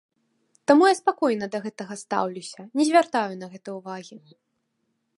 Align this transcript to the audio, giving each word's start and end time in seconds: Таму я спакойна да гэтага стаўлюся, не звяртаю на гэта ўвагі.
Таму 0.71 0.87
я 0.91 0.95
спакойна 1.01 1.45
да 1.57 1.61
гэтага 1.67 1.93
стаўлюся, 2.03 2.61
не 2.81 2.91
звяртаю 2.91 3.33
на 3.43 3.47
гэта 3.55 3.79
ўвагі. 3.81 4.17